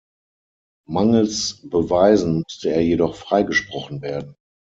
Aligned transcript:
Mangels 0.87 1.61
Beweisen 1.69 2.39
musste 2.41 2.71
er 2.71 2.81
jedoch 2.81 3.13
freigesprochen 3.15 4.01
werden. 4.01 4.35